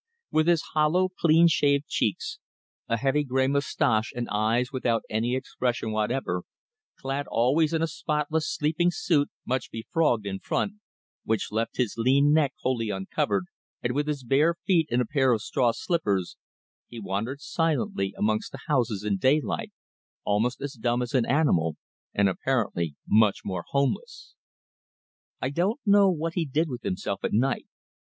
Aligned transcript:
With 0.31 0.47
his 0.47 0.63
hollow, 0.73 1.09
clean 1.09 1.47
shaved 1.47 1.85
cheeks, 1.87 2.39
a 2.89 2.97
heavy 2.97 3.23
grey 3.23 3.45
moustache 3.45 4.11
and 4.15 4.27
eyes 4.31 4.71
without 4.71 5.03
any 5.11 5.35
expression 5.35 5.91
whatever, 5.91 6.41
clad 6.97 7.27
always 7.29 7.71
in 7.71 7.83
a 7.83 7.87
spotless 7.87 8.51
sleeping 8.51 8.89
suit 8.89 9.29
much 9.45 9.69
be 9.69 9.85
frogged 9.91 10.25
in 10.25 10.39
front, 10.39 10.73
which 11.23 11.51
left 11.51 11.77
his 11.77 11.97
lean 11.99 12.33
neck 12.33 12.51
wholly 12.61 12.89
uncovered, 12.89 13.45
and 13.83 13.93
with 13.93 14.07
his 14.07 14.23
bare 14.23 14.55
feet 14.65 14.87
in 14.89 15.01
a 15.01 15.05
pair 15.05 15.33
of 15.33 15.43
straw 15.43 15.71
slippers, 15.71 16.35
he 16.87 16.99
wandered 16.99 17.39
silently 17.39 18.11
amongst 18.17 18.51
the 18.51 18.61
houses 18.65 19.03
in 19.03 19.17
daylight, 19.17 19.71
almost 20.23 20.61
as 20.61 20.73
dumb 20.73 21.03
as 21.03 21.13
an 21.13 21.27
animal 21.27 21.75
and 22.11 22.27
apparently 22.27 22.95
much 23.07 23.41
more 23.45 23.65
homeless. 23.69 24.33
I 25.39 25.51
don't 25.51 25.79
know 25.85 26.09
what 26.09 26.33
he 26.33 26.43
did 26.43 26.69
with 26.69 26.81
himself 26.81 27.19
at 27.23 27.33
night. 27.33 27.67